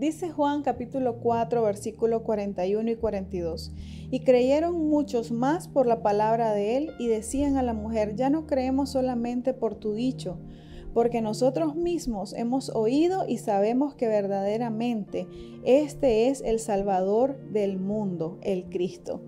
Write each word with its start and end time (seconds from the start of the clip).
dice 0.00 0.30
Juan 0.30 0.62
capítulo 0.62 1.18
4, 1.18 1.62
versículo 1.62 2.22
41 2.22 2.90
y 2.90 2.96
42. 2.96 3.70
Y 4.10 4.20
creyeron 4.20 4.88
muchos 4.88 5.30
más 5.30 5.68
por 5.68 5.86
la 5.86 6.02
palabra 6.02 6.54
de 6.54 6.78
él 6.78 6.90
y 6.98 7.06
decían 7.06 7.58
a 7.58 7.62
la 7.62 7.74
mujer, 7.74 8.16
ya 8.16 8.30
no 8.30 8.46
creemos 8.46 8.90
solamente 8.90 9.52
por 9.52 9.74
tu 9.74 9.92
dicho, 9.92 10.38
porque 10.94 11.20
nosotros 11.20 11.76
mismos 11.76 12.32
hemos 12.32 12.70
oído 12.70 13.28
y 13.28 13.36
sabemos 13.36 13.94
que 13.94 14.08
verdaderamente 14.08 15.28
este 15.64 16.28
es 16.28 16.40
el 16.40 16.60
Salvador 16.60 17.38
del 17.52 17.78
mundo, 17.78 18.38
el 18.40 18.70
Cristo 18.70 19.20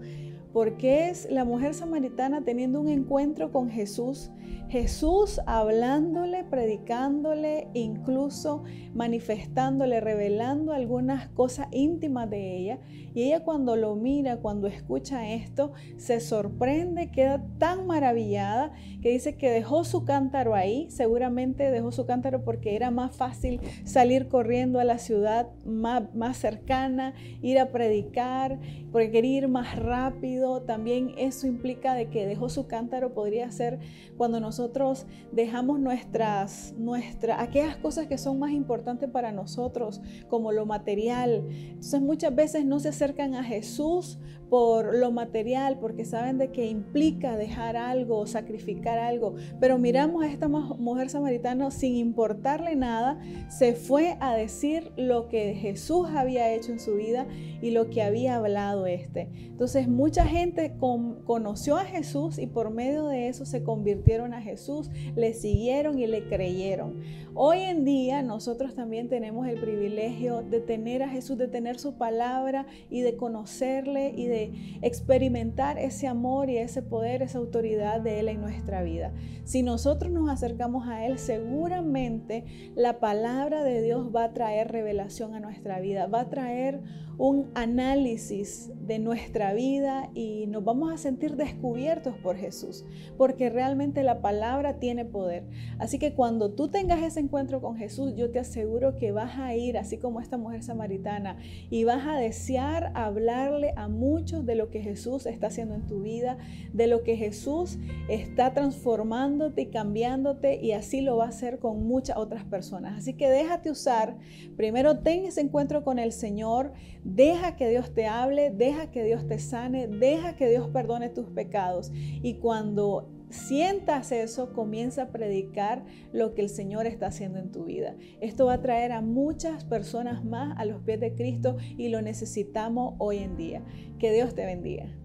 porque 0.52 1.08
es 1.08 1.30
la 1.30 1.44
mujer 1.44 1.74
samaritana 1.74 2.42
teniendo 2.44 2.80
un 2.80 2.88
encuentro 2.88 3.52
con 3.52 3.70
Jesús, 3.70 4.30
Jesús 4.72 5.38
hablándole, 5.46 6.44
predicándole, 6.44 7.68
incluso 7.74 8.64
manifestándole, 8.94 10.00
revelando 10.00 10.72
algunas 10.72 11.28
cosas 11.28 11.68
íntimas 11.72 12.30
de 12.30 12.56
ella. 12.56 12.78
Y 13.14 13.24
ella 13.24 13.44
cuando 13.44 13.76
lo 13.76 13.96
mira, 13.96 14.38
cuando 14.38 14.68
escucha 14.68 15.28
esto, 15.28 15.72
se 15.98 16.20
sorprende, 16.20 17.10
queda 17.10 17.44
tan 17.58 17.86
maravillada 17.86 18.72
que 19.02 19.10
dice 19.10 19.36
que 19.36 19.50
dejó 19.50 19.84
su 19.84 20.06
cántaro 20.06 20.54
ahí, 20.54 20.90
seguramente 20.90 21.70
dejó 21.70 21.92
su 21.92 22.06
cántaro 22.06 22.42
porque 22.42 22.74
era 22.74 22.90
más 22.90 23.14
fácil 23.14 23.60
salir 23.84 24.28
corriendo 24.28 24.80
a 24.80 24.84
la 24.84 24.96
ciudad 24.96 25.50
más, 25.66 26.38
cercana, 26.38 27.12
ir 27.42 27.58
a 27.58 27.72
predicar, 27.72 28.58
porque 28.90 29.10
quería 29.10 29.38
ir 29.38 29.48
más 29.48 29.78
rápido 29.78 30.41
también 30.62 31.14
eso 31.16 31.46
implica 31.46 31.94
de 31.94 32.08
que 32.08 32.26
dejó 32.26 32.48
su 32.48 32.66
cántaro, 32.66 33.14
podría 33.14 33.50
ser 33.50 33.78
cuando 34.16 34.40
nosotros 34.40 35.06
dejamos 35.30 35.80
nuestras, 35.80 36.74
nuestras, 36.76 37.40
aquellas 37.40 37.76
cosas 37.76 38.06
que 38.06 38.18
son 38.18 38.38
más 38.38 38.52
importantes 38.52 39.08
para 39.08 39.32
nosotros, 39.32 40.00
como 40.28 40.52
lo 40.52 40.66
material. 40.66 41.46
Entonces 41.48 42.00
muchas 42.00 42.34
veces 42.34 42.64
no 42.64 42.80
se 42.80 42.88
acercan 42.88 43.34
a 43.34 43.44
Jesús 43.44 44.18
por 44.52 44.94
lo 44.94 45.10
material, 45.12 45.78
porque 45.80 46.04
saben 46.04 46.36
de 46.36 46.50
que 46.50 46.66
implica 46.66 47.38
dejar 47.38 47.74
algo, 47.74 48.26
sacrificar 48.26 48.98
algo. 48.98 49.34
Pero 49.58 49.78
miramos 49.78 50.22
a 50.22 50.26
esta 50.26 50.46
mujer 50.46 51.08
samaritana 51.08 51.70
sin 51.70 51.96
importarle 51.96 52.76
nada, 52.76 53.18
se 53.48 53.72
fue 53.72 54.18
a 54.20 54.36
decir 54.36 54.92
lo 54.98 55.28
que 55.28 55.54
Jesús 55.54 56.08
había 56.14 56.52
hecho 56.52 56.70
en 56.70 56.80
su 56.80 56.96
vida 56.96 57.26
y 57.62 57.70
lo 57.70 57.88
que 57.88 58.02
había 58.02 58.36
hablado 58.36 58.84
este. 58.84 59.30
Entonces 59.32 59.88
mucha 59.88 60.26
gente 60.32 60.74
conoció 60.78 61.76
a 61.76 61.84
Jesús 61.84 62.38
y 62.38 62.46
por 62.46 62.70
medio 62.70 63.06
de 63.06 63.28
eso 63.28 63.44
se 63.44 63.62
convirtieron 63.62 64.34
a 64.34 64.40
Jesús, 64.40 64.90
le 65.14 65.34
siguieron 65.34 65.98
y 65.98 66.06
le 66.06 66.26
creyeron. 66.26 67.00
Hoy 67.34 67.60
en 67.60 67.84
día 67.84 68.22
nosotros 68.22 68.74
también 68.74 69.08
tenemos 69.08 69.46
el 69.46 69.60
privilegio 69.60 70.42
de 70.42 70.60
tener 70.60 71.02
a 71.02 71.08
Jesús, 71.08 71.38
de 71.38 71.48
tener 71.48 71.78
su 71.78 71.96
palabra 71.96 72.66
y 72.90 73.02
de 73.02 73.16
conocerle 73.16 74.12
y 74.16 74.26
de 74.26 74.78
experimentar 74.82 75.78
ese 75.78 76.08
amor 76.08 76.50
y 76.50 76.58
ese 76.58 76.82
poder, 76.82 77.22
esa 77.22 77.38
autoridad 77.38 78.00
de 78.00 78.20
Él 78.20 78.28
en 78.28 78.40
nuestra 78.40 78.82
vida. 78.82 79.12
Si 79.44 79.62
nosotros 79.62 80.10
nos 80.12 80.30
acercamos 80.30 80.88
a 80.88 81.06
Él, 81.06 81.18
seguramente 81.18 82.44
la 82.74 83.00
palabra 83.00 83.64
de 83.64 83.82
Dios 83.82 84.14
va 84.14 84.24
a 84.24 84.32
traer 84.32 84.72
revelación 84.72 85.34
a 85.34 85.40
nuestra 85.40 85.80
vida, 85.80 86.06
va 86.06 86.20
a 86.20 86.28
traer 86.28 86.80
un 87.18 87.50
análisis 87.54 88.70
de 88.80 88.98
nuestra 88.98 89.52
vida 89.52 90.10
y 90.22 90.46
nos 90.46 90.62
vamos 90.64 90.92
a 90.92 90.98
sentir 90.98 91.34
descubiertos 91.34 92.14
por 92.16 92.36
Jesús, 92.36 92.84
porque 93.16 93.50
realmente 93.50 94.04
la 94.04 94.20
palabra 94.20 94.78
tiene 94.78 95.04
poder. 95.04 95.44
Así 95.78 95.98
que 95.98 96.14
cuando 96.14 96.52
tú 96.52 96.68
tengas 96.68 97.02
ese 97.02 97.18
encuentro 97.18 97.60
con 97.60 97.76
Jesús, 97.76 98.14
yo 98.14 98.30
te 98.30 98.38
aseguro 98.38 98.96
que 98.96 99.10
vas 99.10 99.38
a 99.38 99.54
ir, 99.56 99.76
así 99.76 99.98
como 99.98 100.20
esta 100.20 100.36
mujer 100.36 100.62
samaritana, 100.62 101.38
y 101.70 101.82
vas 101.84 102.06
a 102.06 102.16
desear 102.16 102.92
hablarle 102.94 103.72
a 103.76 103.88
muchos 103.88 104.46
de 104.46 104.54
lo 104.54 104.70
que 104.70 104.80
Jesús 104.80 105.26
está 105.26 105.48
haciendo 105.48 105.74
en 105.74 105.86
tu 105.86 106.02
vida, 106.02 106.38
de 106.72 106.86
lo 106.86 107.02
que 107.02 107.16
Jesús 107.16 107.78
está 108.08 108.52
transformándote 108.52 109.62
y 109.62 109.70
cambiándote, 109.70 110.60
y 110.62 110.72
así 110.72 111.00
lo 111.00 111.16
va 111.16 111.26
a 111.26 111.28
hacer 111.28 111.58
con 111.58 111.86
muchas 111.86 112.16
otras 112.16 112.44
personas. 112.44 112.98
Así 112.98 113.14
que 113.14 113.28
déjate 113.28 113.70
usar, 113.70 114.18
primero 114.56 115.00
ten 115.00 115.24
ese 115.24 115.40
encuentro 115.40 115.84
con 115.84 115.98
el 115.98 116.12
Señor, 116.12 116.72
Deja 117.04 117.56
que 117.56 117.68
Dios 117.68 117.92
te 117.94 118.06
hable, 118.06 118.50
deja 118.50 118.90
que 118.90 119.02
Dios 119.02 119.26
te 119.26 119.38
sane, 119.38 119.88
deja 119.88 120.36
que 120.36 120.48
Dios 120.48 120.68
perdone 120.68 121.08
tus 121.08 121.28
pecados. 121.30 121.90
Y 121.94 122.34
cuando 122.34 123.10
sientas 123.28 124.12
eso, 124.12 124.52
comienza 124.52 125.04
a 125.04 125.08
predicar 125.10 125.84
lo 126.12 126.34
que 126.34 126.42
el 126.42 126.48
Señor 126.48 126.86
está 126.86 127.06
haciendo 127.06 127.40
en 127.40 127.50
tu 127.50 127.64
vida. 127.64 127.96
Esto 128.20 128.46
va 128.46 128.54
a 128.54 128.62
traer 128.62 128.92
a 128.92 129.00
muchas 129.00 129.64
personas 129.64 130.24
más 130.24 130.56
a 130.58 130.64
los 130.64 130.80
pies 130.82 131.00
de 131.00 131.14
Cristo 131.14 131.56
y 131.76 131.88
lo 131.88 132.02
necesitamos 132.02 132.94
hoy 132.98 133.18
en 133.18 133.36
día. 133.36 133.64
Que 133.98 134.12
Dios 134.12 134.34
te 134.34 134.46
bendiga. 134.46 135.01